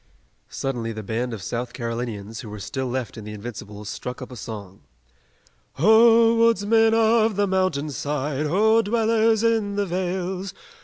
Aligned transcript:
Suddenly 0.49 0.93
the 0.93 1.03
band 1.03 1.31
of 1.31 1.43
South 1.43 1.73
Carolinians, 1.73 2.39
who 2.39 2.49
were 2.49 2.57
still 2.57 2.87
left 2.87 3.17
in 3.19 3.23
the 3.23 3.33
Invincibles, 3.33 3.87
struck 3.87 4.19
up 4.19 4.31
a 4.31 4.35
song: 4.35 4.81
"Ho, 5.73 6.33
woodsmen 6.37 6.95
of 6.95 7.35
the 7.35 7.45
mountain 7.45 7.91
side! 7.91 8.47
Ho, 8.47 8.81
dwellers 8.81 9.43
in 9.43 9.75
the 9.75 9.85
vales! 9.85 10.55